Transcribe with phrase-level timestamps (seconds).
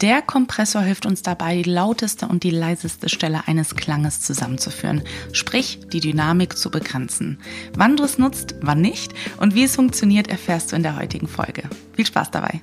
[0.00, 5.80] Der Kompressor hilft uns dabei, die lauteste und die leiseste Stelle eines Klanges zusammenzuführen, sprich
[5.92, 7.38] die Dynamik zu begrenzen.
[7.74, 11.28] Wann du es nutzt, wann nicht und wie es funktioniert, erfährst du in der heutigen
[11.28, 11.64] Folge.
[11.94, 12.62] Viel Spaß dabei!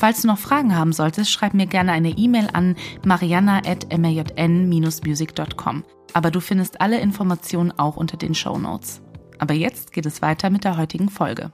[0.00, 5.84] Falls du noch Fragen haben solltest, schreib mir gerne eine E-Mail an mariana.majn-music.com.
[6.14, 9.02] Aber du findest alle Informationen auch unter den Show Notes.
[9.38, 11.52] Aber jetzt geht es weiter mit der heutigen Folge.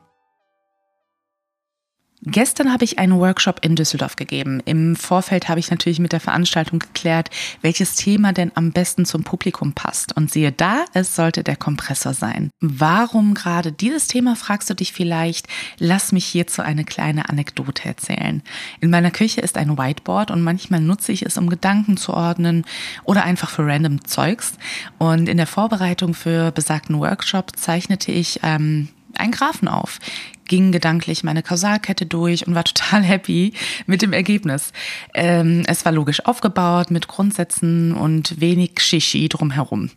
[2.29, 4.61] Gestern habe ich einen Workshop in Düsseldorf gegeben.
[4.65, 7.31] Im Vorfeld habe ich natürlich mit der Veranstaltung geklärt,
[7.63, 10.17] welches Thema denn am besten zum Publikum passt.
[10.17, 12.51] Und siehe da, es sollte der Kompressor sein.
[12.61, 15.47] Warum gerade dieses Thema, fragst du dich vielleicht.
[15.79, 18.43] Lass mich hierzu eine kleine Anekdote erzählen.
[18.81, 22.65] In meiner Küche ist ein Whiteboard und manchmal nutze ich es, um Gedanken zu ordnen
[23.05, 24.55] oder einfach für random Zeugs.
[24.99, 30.01] Und in der Vorbereitung für besagten Workshop zeichnete ich ähm, einen Graphen auf
[30.49, 33.53] ging gedanklich meine Kausalkette durch und war total happy
[33.87, 34.73] mit dem Ergebnis.
[35.15, 39.91] Ähm, es war logisch aufgebaut mit Grundsätzen und wenig Shishi drumherum.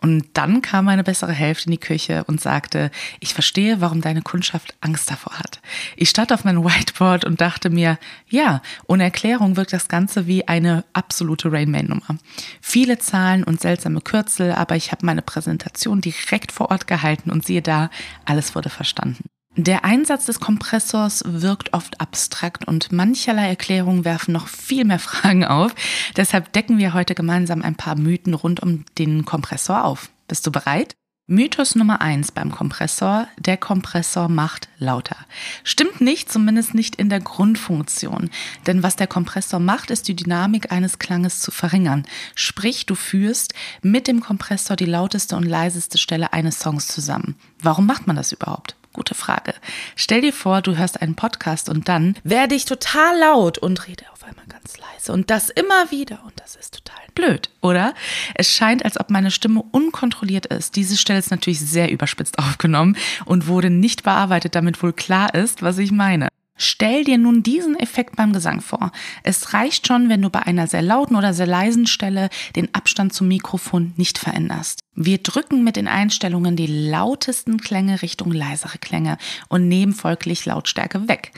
[0.00, 4.22] Und dann kam meine bessere Hälfte in die Küche und sagte, ich verstehe, warum deine
[4.22, 5.60] Kundschaft Angst davor hat.
[5.96, 10.46] Ich stand auf mein Whiteboard und dachte mir, ja, ohne Erklärung wirkt das Ganze wie
[10.48, 12.18] eine absolute Rainman-Nummer.
[12.60, 17.46] Viele Zahlen und seltsame Kürzel, aber ich habe meine Präsentation direkt vor Ort gehalten und
[17.46, 17.90] siehe da,
[18.24, 19.24] alles wurde verstanden.
[19.56, 25.44] Der Einsatz des Kompressors wirkt oft abstrakt und mancherlei Erklärungen werfen noch viel mehr Fragen
[25.44, 25.72] auf.
[26.16, 30.10] Deshalb decken wir heute gemeinsam ein paar Mythen rund um den Kompressor auf.
[30.26, 30.96] Bist du bereit?
[31.28, 35.16] Mythos Nummer eins beim Kompressor, der Kompressor macht lauter.
[35.62, 38.30] Stimmt nicht, zumindest nicht in der Grundfunktion.
[38.66, 42.04] Denn was der Kompressor macht, ist die Dynamik eines Klanges zu verringern.
[42.34, 47.36] Sprich, du führst mit dem Kompressor die lauteste und leiseste Stelle eines Songs zusammen.
[47.62, 48.76] Warum macht man das überhaupt?
[48.94, 49.54] Gute Frage.
[49.96, 54.04] Stell dir vor, du hörst einen Podcast und dann werde ich total laut und rede
[54.12, 57.92] auf einmal ganz leise und das immer wieder und das ist total blöd, oder?
[58.36, 60.76] Es scheint, als ob meine Stimme unkontrolliert ist.
[60.76, 65.62] Diese Stelle ist natürlich sehr überspitzt aufgenommen und wurde nicht bearbeitet, damit wohl klar ist,
[65.62, 66.28] was ich meine.
[66.56, 68.92] Stell dir nun diesen Effekt beim Gesang vor.
[69.24, 73.12] Es reicht schon, wenn du bei einer sehr lauten oder sehr leisen Stelle den Abstand
[73.12, 74.84] zum Mikrofon nicht veränderst.
[74.96, 81.08] Wir drücken mit den Einstellungen die lautesten Klänge Richtung leisere Klänge und nehmen folglich Lautstärke
[81.08, 81.32] weg.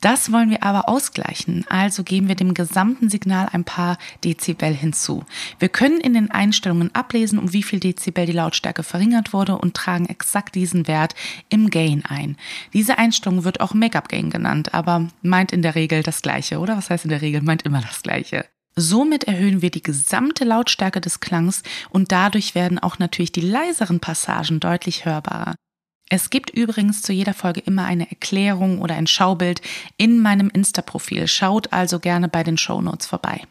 [0.00, 5.24] Das wollen wir aber ausgleichen, also geben wir dem gesamten Signal ein paar Dezibel hinzu.
[5.58, 9.74] Wir können in den Einstellungen ablesen, um wie viel Dezibel die Lautstärke verringert wurde und
[9.74, 11.16] tragen exakt diesen Wert
[11.48, 12.36] im Gain ein.
[12.72, 16.76] Diese Einstellung wird auch Make-up Gain genannt, aber meint in der Regel das gleiche, oder?
[16.76, 17.42] Was heißt in der Regel?
[17.42, 18.44] Meint immer das gleiche.
[18.76, 24.00] Somit erhöhen wir die gesamte Lautstärke des Klangs und dadurch werden auch natürlich die leiseren
[24.00, 25.54] Passagen deutlich hörbarer.
[26.08, 29.60] Es gibt übrigens zu jeder Folge immer eine Erklärung oder ein Schaubild
[29.96, 31.28] in meinem Insta-Profil.
[31.28, 33.42] Schaut also gerne bei den Show Notes vorbei.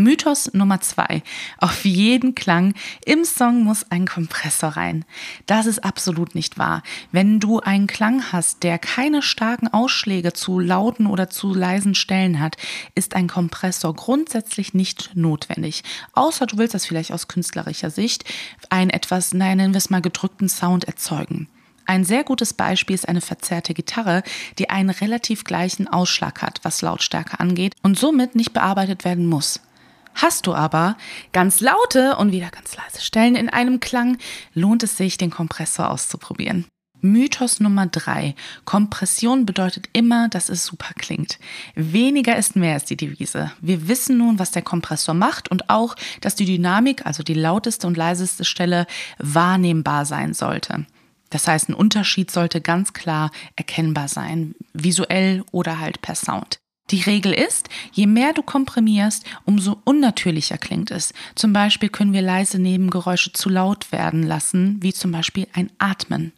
[0.00, 1.24] Mythos Nummer zwei.
[1.58, 5.04] Auf jeden Klang im Song muss ein Kompressor rein.
[5.46, 6.84] Das ist absolut nicht wahr.
[7.10, 12.38] Wenn du einen Klang hast, der keine starken Ausschläge zu lauten oder zu leisen Stellen
[12.38, 12.56] hat,
[12.94, 15.82] ist ein Kompressor grundsätzlich nicht notwendig.
[16.12, 18.24] Außer du willst das vielleicht aus künstlerischer Sicht
[18.70, 21.48] einen etwas, nein, nennen wir es mal gedrückten Sound erzeugen.
[21.86, 24.22] Ein sehr gutes Beispiel ist eine verzerrte Gitarre,
[24.58, 29.60] die einen relativ gleichen Ausschlag hat, was Lautstärke angeht und somit nicht bearbeitet werden muss.
[30.20, 30.96] Hast du aber
[31.32, 34.18] ganz laute und wieder ganz leise Stellen in einem Klang,
[34.52, 36.66] lohnt es sich, den Kompressor auszuprobieren.
[37.00, 38.34] Mythos Nummer drei:
[38.64, 41.38] Kompression bedeutet immer, dass es super klingt.
[41.76, 43.52] Weniger ist mehr ist die Devise.
[43.60, 47.86] Wir wissen nun, was der Kompressor macht und auch, dass die Dynamik, also die lauteste
[47.86, 48.88] und leiseste Stelle,
[49.18, 50.84] wahrnehmbar sein sollte.
[51.30, 56.58] Das heißt, ein Unterschied sollte ganz klar erkennbar sein, visuell oder halt per Sound.
[56.90, 61.12] Die Regel ist, je mehr du komprimierst, umso unnatürlicher klingt es.
[61.34, 66.32] Zum Beispiel können wir leise Nebengeräusche zu laut werden lassen, wie zum Beispiel ein Atmen.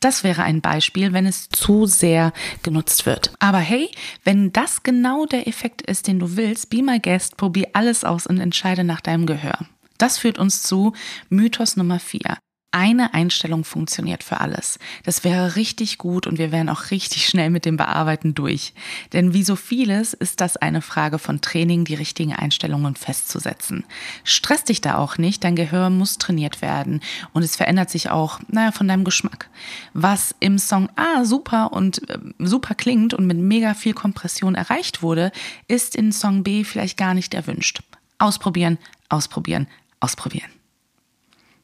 [0.00, 3.32] Das wäre ein Beispiel, wenn es zu sehr genutzt wird.
[3.38, 3.90] Aber hey,
[4.24, 8.26] wenn das genau der Effekt ist, den du willst, be my guest, probier alles aus
[8.26, 9.66] und entscheide nach deinem Gehör.
[9.98, 10.92] Das führt uns zu
[11.28, 12.38] Mythos Nummer 4
[12.72, 14.78] eine Einstellung funktioniert für alles.
[15.04, 18.72] Das wäre richtig gut und wir wären auch richtig schnell mit dem Bearbeiten durch.
[19.12, 23.84] Denn wie so vieles ist das eine Frage von Training, die richtigen Einstellungen festzusetzen.
[24.24, 27.00] Stress dich da auch nicht, dein Gehör muss trainiert werden
[27.32, 29.48] und es verändert sich auch, naja, von deinem Geschmack.
[29.92, 35.02] Was im Song A super und äh, super klingt und mit mega viel Kompression erreicht
[35.02, 35.30] wurde,
[35.68, 37.82] ist in Song B vielleicht gar nicht erwünscht.
[38.18, 38.78] Ausprobieren,
[39.08, 39.66] ausprobieren,
[40.00, 40.61] ausprobieren.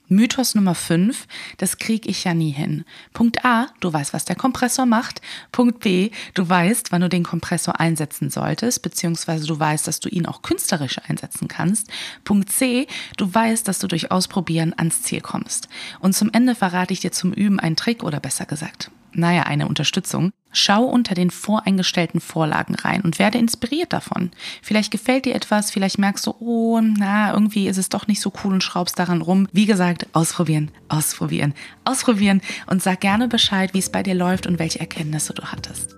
[0.08, 1.26] Mythos Nummer 5,
[1.58, 2.84] das kriege ich ja nie hin.
[3.12, 5.20] Punkt A, du weißt, was der Kompressor macht.
[5.52, 10.08] Punkt B, du weißt, wann du den Kompressor einsetzen solltest, beziehungsweise du weißt, dass du
[10.08, 11.88] ihn auch künstlerisch einsetzen kannst.
[12.24, 12.86] Punkt C,
[13.18, 15.68] du weißt, dass du durch Ausprobieren ans Ziel kommst.
[16.00, 19.68] Und zum Ende verrate ich dir zum Üben einen Trick oder besser gesagt, naja, eine
[19.68, 20.32] Unterstützung.
[20.50, 24.30] Schau unter den voreingestellten Vorlagen rein und werde inspiriert davon.
[24.62, 28.32] Vielleicht gefällt dir etwas, vielleicht merkst du, oh, na, irgendwie ist es doch nicht so
[28.42, 29.46] cool und schraubst daran rum.
[29.52, 31.52] Wie gesagt, ausprobieren, ausprobieren,
[31.84, 35.97] ausprobieren und sag gerne Bescheid, wie es bei dir läuft und welche Erkenntnisse du hattest.